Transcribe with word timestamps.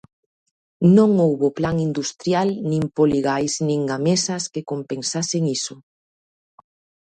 Non 0.97 1.11
houbo 1.25 1.47
plan 1.57 1.77
industrial 1.87 2.49
nin 2.69 2.83
Poligais 2.97 3.53
nin 3.67 3.81
Gamesas 3.89 4.43
que 4.53 4.67
compensasen 4.71 5.43
iso. 5.57 5.75